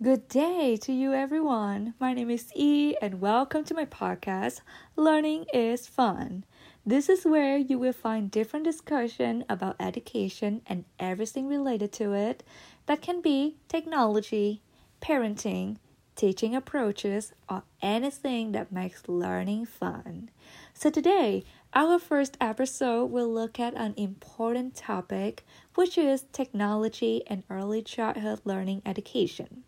[0.00, 1.94] Good day to you, everyone.
[1.98, 4.60] My name is E, and welcome to my podcast,
[4.94, 6.44] Learning is Fun.
[6.86, 12.44] This is where you will find different discussion about education and everything related to it
[12.86, 14.62] that can be technology,
[15.02, 15.78] parenting,
[16.14, 20.30] teaching approaches, or anything that makes learning fun.
[20.74, 21.42] So today,
[21.74, 25.44] our first episode will look at an important topic,
[25.74, 29.64] which is technology and early childhood learning education.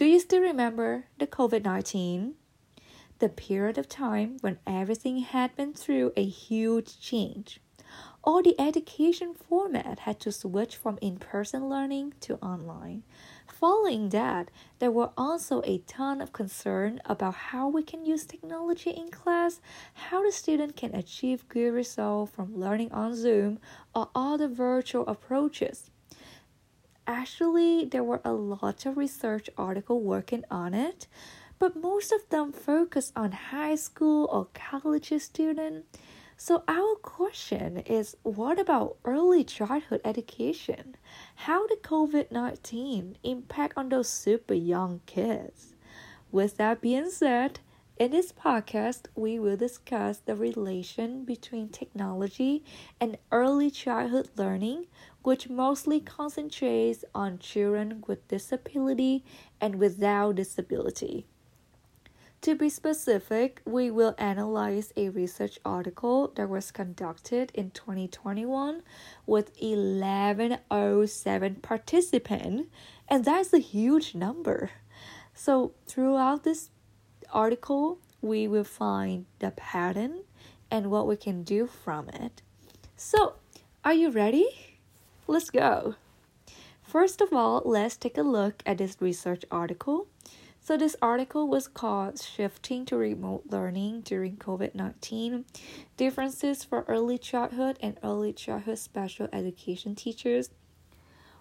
[0.00, 2.34] Do you still remember the COVID 19?
[3.18, 7.60] The period of time when everything had been through a huge change.
[8.24, 13.02] All the education format had to switch from in person learning to online.
[13.46, 18.88] Following that, there were also a ton of concern about how we can use technology
[18.88, 19.60] in class,
[19.92, 23.58] how the student can achieve good results from learning on Zoom
[23.94, 25.90] or other virtual approaches
[27.06, 31.06] actually there were a lot of research article working on it
[31.60, 35.84] but most of them focus on high school or college student.
[36.38, 40.96] So our question is what about early childhood education?
[41.34, 45.74] How did covid-19 impact on those super young kids?
[46.32, 47.60] With that being said
[47.98, 52.64] in this podcast, we will discuss the relation between technology
[52.98, 54.86] and early childhood learning,
[55.22, 59.24] which mostly concentrates on children with disability
[59.60, 61.26] and without disability.
[62.42, 68.82] To be specific, we will analyze a research article that was conducted in 2021
[69.26, 72.68] with 1107 participants,
[73.08, 74.70] and that's a huge number.
[75.34, 76.70] So, throughout this
[77.30, 80.22] article, we will find the pattern
[80.70, 82.40] and what we can do from it.
[82.96, 83.34] So,
[83.84, 84.69] are you ready?
[85.30, 85.94] Let's go.
[86.82, 90.08] First of all, let's take a look at this research article.
[90.60, 95.44] So, this article was called Shifting to Remote Learning During COVID 19
[95.96, 100.50] Differences for Early Childhood and Early Childhood Special Education Teachers.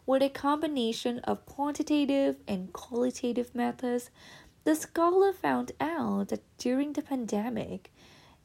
[0.05, 4.11] With a combination of quantitative and qualitative methods,
[4.65, 7.91] the scholar found out that during the pandemic,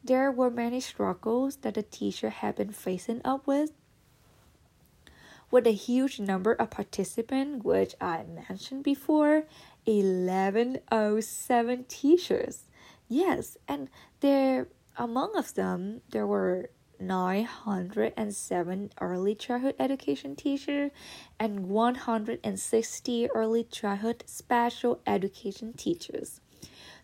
[0.02, 3.72] there were many struggles that the teacher had been facing up with.
[5.54, 9.44] With a huge number of participants, which I mentioned before,
[9.84, 12.64] 1107 teachers.
[13.06, 13.88] Yes, and
[14.18, 14.66] there
[14.96, 20.90] among of them there were 907 early childhood education teachers
[21.38, 26.40] and 160 early childhood special education teachers.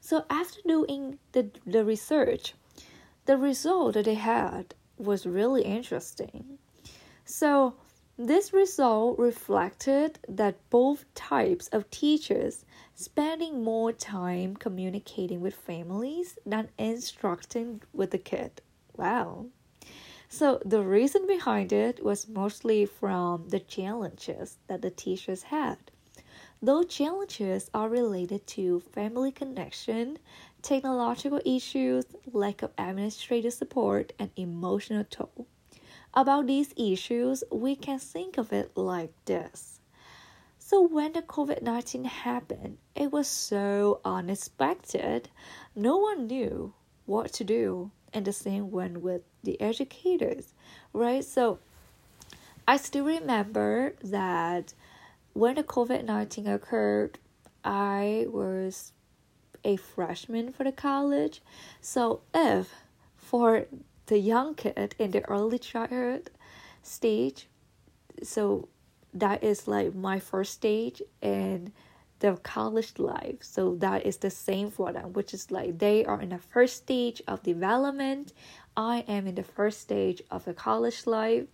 [0.00, 2.54] So after doing the, the research,
[3.26, 6.58] the result that they had was really interesting.
[7.24, 7.76] So
[8.22, 16.69] this result reflected that both types of teachers spending more time communicating with families than
[16.76, 18.60] instructing with the kid.
[18.94, 19.47] Wow.
[20.28, 25.78] So the reason behind it was mostly from the challenges that the teachers had.
[26.60, 30.19] Those challenges are related to family connection,
[30.60, 35.47] technological issues, lack of administrative support, and emotional toll.
[36.15, 39.81] About these issues, we can think of it like this.
[40.59, 45.28] So, when the COVID 19 happened, it was so unexpected.
[45.75, 46.75] No one knew
[47.06, 50.54] what to do and the same went with the educators,
[50.93, 51.25] right?
[51.25, 51.59] So
[52.66, 54.75] I still remember that
[55.32, 57.19] when the COVID 19 occurred,
[57.65, 58.92] I was
[59.65, 61.42] a freshman for the college.
[61.81, 62.75] So if
[63.16, 63.66] for
[64.10, 66.31] the young kid in the early childhood
[66.82, 67.47] stage,
[68.25, 68.69] so
[69.15, 71.71] that is like my first stage and
[72.19, 73.39] the college life.
[73.41, 76.77] So that is the same for them, which is like they are in the first
[76.77, 78.33] stage of development.
[78.77, 81.47] I am in the first stage of the college life.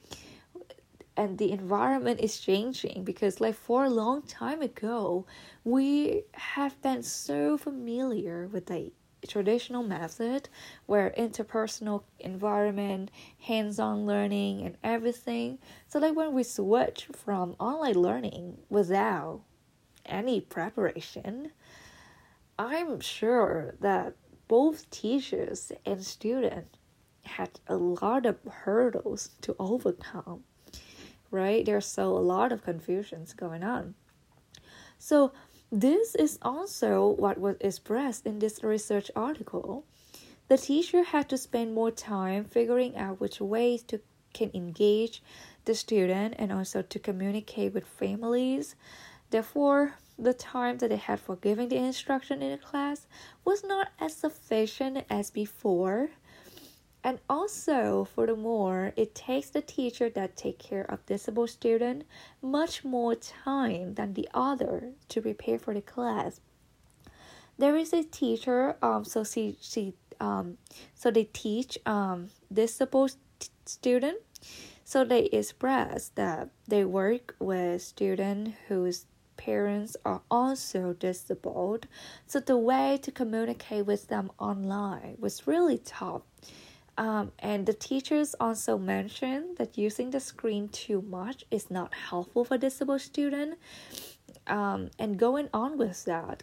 [1.18, 5.24] And the environment is changing because, like, for a long time ago,
[5.64, 8.92] we have been so familiar with the
[9.26, 10.48] traditional method
[10.86, 15.58] where interpersonal environment, hands on learning, and everything.
[15.88, 19.42] So, like, when we switch from online learning without
[20.04, 21.52] any preparation,
[22.58, 24.14] I'm sure that
[24.48, 26.78] both teachers and students
[27.24, 30.44] had a lot of hurdles to overcome,
[31.30, 31.64] right?
[31.66, 33.94] There's so a lot of confusions going on.
[34.98, 35.32] So
[35.70, 39.84] this is also what was expressed in this research article.
[40.48, 44.00] The teacher had to spend more time figuring out which ways to
[44.32, 45.22] can engage
[45.64, 48.76] the student and also to communicate with families
[49.30, 53.06] Therefore, the time that they had for giving the instruction in the class
[53.44, 56.10] was not as sufficient as before.
[57.06, 62.04] And also, furthermore, it takes the teacher that take care of disabled student
[62.42, 66.40] much more time than the other to prepare for the class.
[67.58, 70.58] There is a teacher, um, so she she um,
[70.96, 74.18] so they teach um disabled t- student,
[74.82, 79.06] so they express that they work with student whose
[79.36, 81.86] parents are also disabled.
[82.26, 86.22] So the way to communicate with them online was really tough
[86.98, 92.44] um, and the teachers also mentioned that using the screen too much is not helpful
[92.44, 93.58] for disabled student.
[94.46, 96.42] Um, and going on with that,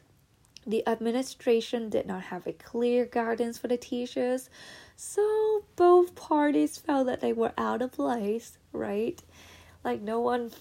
[0.66, 4.50] the administration did not have a clear guidance for the teachers,
[4.96, 9.22] so both parties felt that they were out of place, right?
[9.84, 10.52] Like no one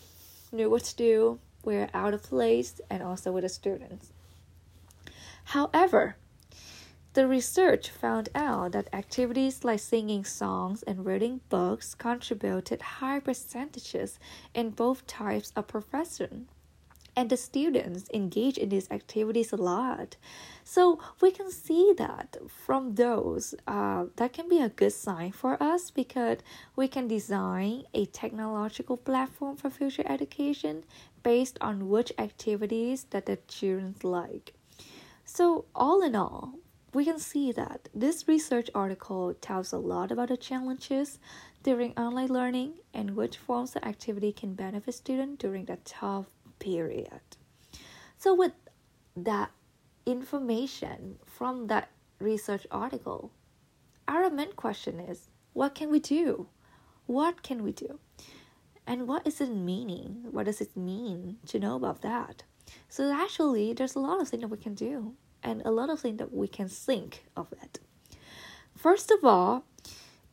[0.50, 4.12] knew what to do, we're out of place, and also with the students.
[5.44, 6.16] However,
[7.14, 14.18] the research found out that activities like singing songs and reading books contributed high percentages
[14.54, 16.48] in both types of profession.
[17.14, 20.16] And the students engage in these activities a lot.
[20.64, 25.62] So we can see that from those, uh, that can be a good sign for
[25.62, 26.38] us because
[26.74, 30.84] we can design a technological platform for future education
[31.22, 34.54] based on which activities that the students like.
[35.26, 36.54] So, all in all,
[36.94, 41.18] we can see that this research article tells a lot about the challenges
[41.62, 46.26] during online learning and which forms of activity can benefit students during that tough
[46.58, 47.20] period.
[48.18, 48.52] So with
[49.16, 49.50] that
[50.04, 53.32] information from that research article,
[54.06, 56.48] our main question is what can we do?
[57.06, 58.00] What can we do?
[58.86, 60.26] And what is it meaning?
[60.30, 62.42] What does it mean to know about that?
[62.88, 66.00] So actually there's a lot of things that we can do and a lot of
[66.00, 67.78] things that we can think of it.
[68.76, 69.64] First of all,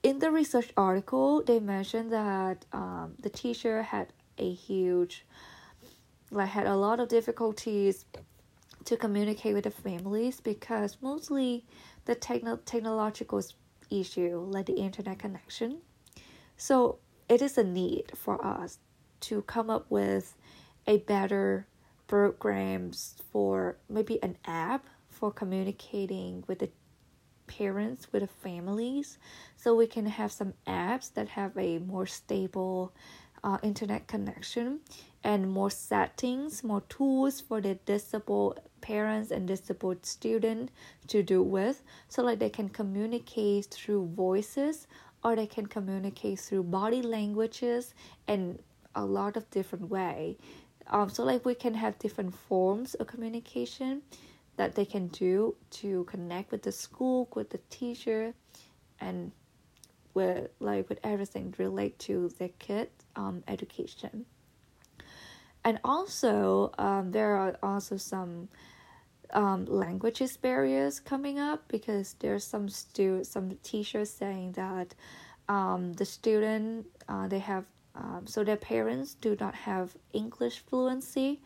[0.02, 5.26] in the research article, they mentioned that um, the teacher had a huge,
[6.32, 8.06] like, had a lot of difficulties
[8.86, 11.66] to communicate with the families because mostly
[12.06, 13.42] the techno- technological
[13.90, 15.80] issue, like the internet connection.
[16.58, 18.80] So it is a need for us
[19.22, 20.36] to come up with
[20.88, 21.68] a better
[22.08, 24.86] programs for maybe an app
[25.20, 26.70] for communicating with the
[27.48, 29.18] parents with the families
[29.58, 32.94] so we can have some apps that have a more stable
[33.44, 34.80] uh, internet connection
[35.24, 40.70] and more settings more tools for the disabled parents and disabled student
[41.08, 44.86] to do with so like they can communicate through voices
[45.24, 47.94] or they can communicate through body languages
[48.28, 48.60] and
[48.96, 50.38] a lot of different way.
[50.88, 54.02] Um, so like we can have different forms of communication
[54.60, 58.34] that they can do to connect with the school, with the teacher,
[59.00, 59.32] and
[60.14, 64.26] with like with everything relate to the kid um, education.
[65.64, 68.50] And also, um, there are also some
[69.32, 74.94] um, languages barriers coming up because there's some stu- some teachers saying that
[75.48, 77.64] um, the student uh, they have
[77.96, 81.40] um, so their parents do not have English fluency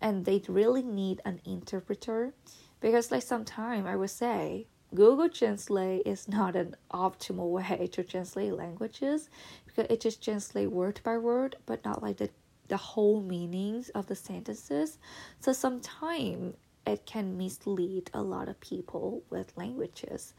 [0.00, 2.34] and they really need an interpreter?
[2.80, 8.54] Because like sometimes i would say google translate is not an optimal way to translate
[8.54, 9.28] languages
[9.66, 12.30] because it just translate word by word but not like the
[12.70, 14.98] the whole meanings of the sentences.
[15.40, 16.54] So sometimes
[16.86, 20.32] it can mislead a lot of people with languages.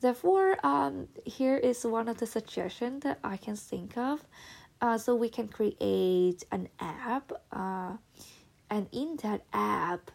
[0.00, 4.24] Therefore um, here is one of the suggestions that i can think of.
[4.80, 7.92] Uh, so we can create an app uh,
[8.74, 10.10] and in that app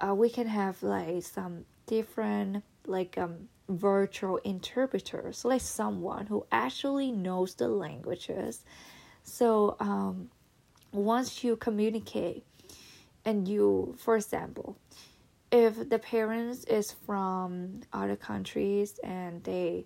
[0.00, 7.10] uh, we can have like some different like um virtual interpreters like someone who actually
[7.10, 8.64] knows the languages.
[9.22, 10.30] So um
[10.92, 12.44] once you communicate
[13.24, 14.76] and you for example
[15.52, 19.84] if the parents is from other countries and they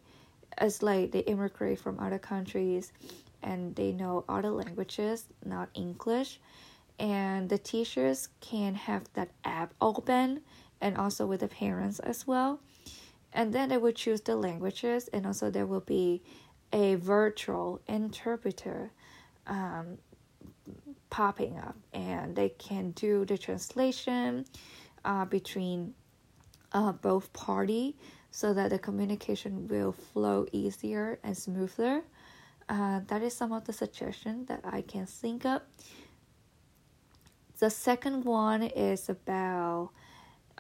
[0.61, 2.93] it's like they immigrate from other countries
[3.43, 6.41] and they know other languages not english
[6.99, 10.41] and the teachers can have that app open
[10.81, 12.61] and also with the parents as well.
[13.33, 16.23] And then they will choose the languages and also there will be
[16.73, 18.91] a virtual interpreter
[19.47, 19.99] um,
[21.11, 21.77] popping up.
[21.93, 24.45] And they can do the translation
[25.05, 25.95] uh, between
[26.73, 27.97] uh, both party
[28.31, 32.03] so that the communication will flow easier and smoother.
[32.69, 35.63] Uh, that is some of the suggestions that i can think of
[37.59, 39.91] the second one is about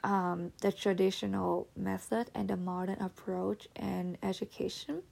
[0.04, 5.02] um, the traditional method and the modern approach in education.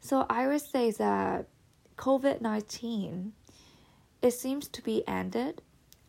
[0.00, 1.48] So I would say that
[1.96, 3.32] COVID 19
[4.20, 5.62] it seems to be ended,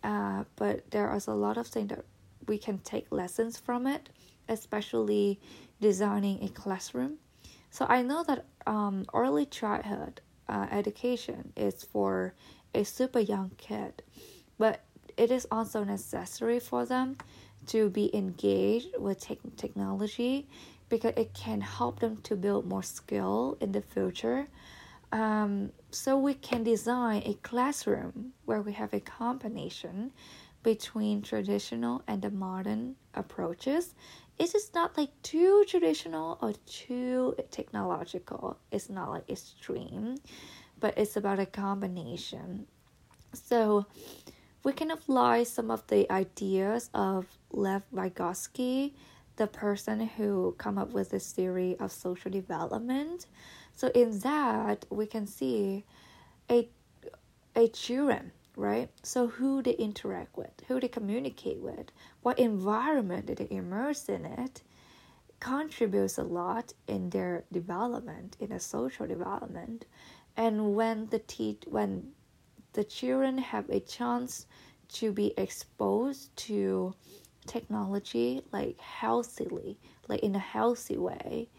[0.04, 2.06] uh, but there is a lot of things that
[2.48, 4.10] we can take lessons from it,
[4.48, 5.40] especially
[5.80, 7.18] designing a classroom.
[7.70, 12.34] So I know that um, early childhood uh, education is for
[12.74, 14.02] a super young kid,
[14.58, 14.84] but
[15.20, 17.18] it is also necessary for them
[17.68, 20.48] to be engaged with te- technology
[20.88, 24.48] because it can help them to build more skill in the future.
[25.12, 30.12] Um, so we can design a classroom where we have a combination
[30.64, 33.96] between traditional and the modern approaches.
[34.38, 38.58] It is not like too traditional or too technological.
[38.72, 40.16] It's not like extreme,
[40.80, 42.68] but it's about a combination.
[43.34, 43.86] So
[44.64, 48.94] we can apply some of the ideas of Lev Vygotsky,
[49.38, 53.28] the person who come up with this theory of social development.
[53.76, 55.86] So in that we can see
[56.52, 56.68] a
[57.56, 58.90] a children, right?
[59.04, 64.62] So who they interact with, who they communicate with, what environment they immerse in it
[65.40, 69.86] contributes a lot in their development, in a social development.
[70.36, 72.12] And when the te- when
[72.74, 74.46] the children have a chance
[74.90, 76.94] to be exposed to
[77.46, 81.50] technology like healthily, like in a healthy way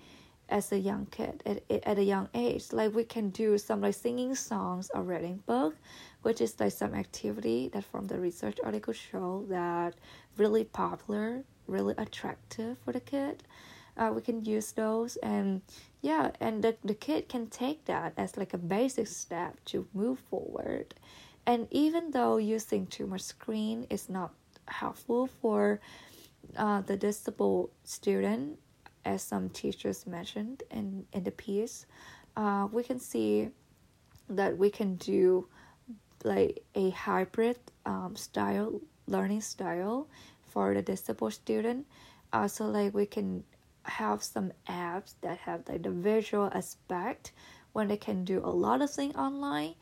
[0.48, 2.72] as a young kid at, at a young age.
[2.72, 5.76] Like we can do some like singing songs or reading book,
[6.22, 9.94] which is like some activity that from the research article show that
[10.36, 13.42] really popular, really attractive for the kid.
[13.96, 15.16] Uh, we can use those.
[15.16, 15.62] And
[16.02, 20.18] yeah and the, the kid can take that as like a basic step to move
[20.18, 20.94] forward.
[21.46, 24.32] And even though using too much screen is not
[24.66, 25.80] helpful for
[26.56, 28.58] uh, the disabled student
[29.04, 31.86] as some teachers mentioned in, in the piece
[32.36, 33.48] uh, we can see
[34.28, 35.46] that we can do
[36.24, 40.06] like a hybrid um, style learning style
[40.48, 41.86] for the disabled student.
[42.32, 43.42] Also like we can
[43.84, 47.32] have some apps that have like the visual aspect
[47.72, 49.74] when they can do a lot of things online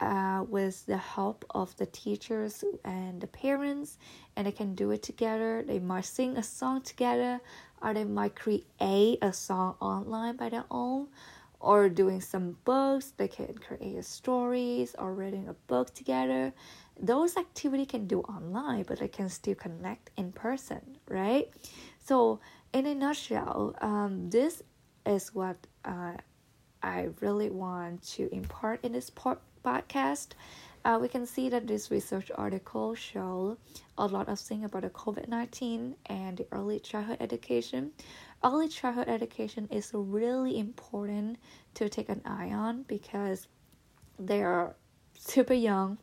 [0.00, 3.98] uh, with the help of the teachers and the parents
[4.36, 5.62] and they can do it together.
[5.66, 7.40] They might sing a song together
[7.82, 11.08] or they might create a song online by their own
[11.60, 13.12] or doing some books.
[13.16, 16.54] They can create stories or reading a book together.
[16.98, 21.50] Those activity can do online but they can still connect in person right?
[22.02, 22.40] So
[22.72, 24.62] in a nutshell, um, this
[25.06, 26.12] is what uh,
[26.82, 30.28] I really want to impart in this podcast.
[30.84, 33.58] Uh, we can see that this research article show
[33.98, 37.90] a lot of things about the COVID nineteen and the early childhood education.
[38.42, 41.38] Early childhood education is really important
[41.74, 43.46] to take an eye on because
[44.18, 44.74] they are
[45.18, 45.98] super young,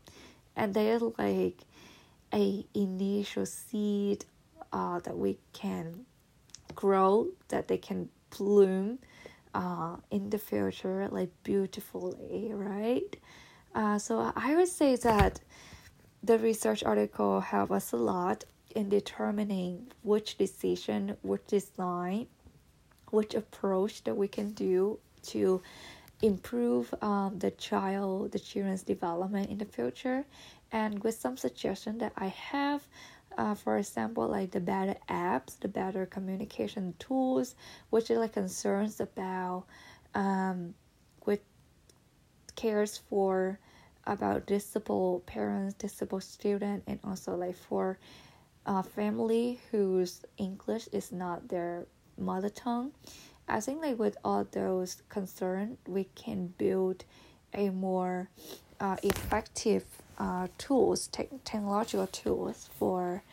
[0.55, 1.61] and they're like
[2.33, 4.25] a initial seed
[4.73, 6.05] uh, that we can
[6.77, 8.99] grow that they can bloom
[9.53, 13.17] uh, in the future like beautifully right?
[13.75, 15.39] Uh, so i would say that
[16.23, 22.27] the research article help us a lot in determining which decision which design
[23.11, 25.61] which approach that we can do to
[26.21, 30.25] improve um, the child the children's development in the future.
[30.71, 32.81] And with some suggestion that i have
[33.37, 37.55] uh, for example, like the better apps, the better communication tools,
[37.89, 39.65] which are like concerns about
[40.15, 40.73] um,
[41.25, 41.41] with
[42.55, 43.59] cares for
[44.05, 47.99] about disabled parents, disabled student, and also like for
[48.65, 51.85] uh, family whose English is not their
[52.17, 52.91] mother tongue.
[53.47, 57.05] I think like with all those concerns, we can build
[57.53, 58.29] a more
[58.79, 59.85] uh, effective
[60.17, 63.23] uh, tools, te- technological tools for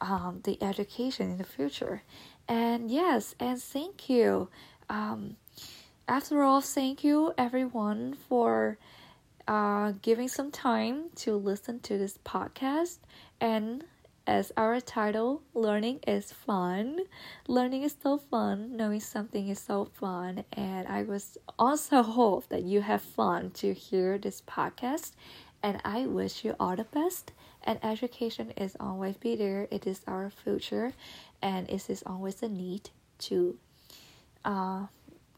[0.00, 2.02] um, the education in the future.
[2.48, 4.48] And yes, and thank you.
[4.88, 5.36] Um,
[6.08, 8.78] after all, thank you everyone for
[9.46, 12.98] uh, giving some time to listen to this podcast.
[13.40, 13.84] And
[14.26, 17.00] as our title, learning is fun.
[17.48, 18.76] Learning is so fun.
[18.76, 20.44] Knowing something is so fun.
[20.52, 25.12] And I was also hope that you have fun to hear this podcast
[25.62, 27.32] and I wish you all the best.
[27.64, 29.68] And education is always be there.
[29.70, 30.92] It is our future,
[31.40, 32.90] and it is always a need
[33.20, 33.56] to
[34.44, 34.86] uh,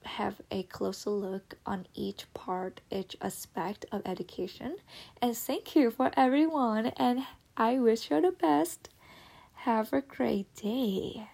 [0.04, 4.76] have a closer look on each part, each aspect of education.
[5.20, 7.26] And thank you for everyone, and
[7.56, 8.88] I wish you the best.
[9.54, 11.28] Have a great day.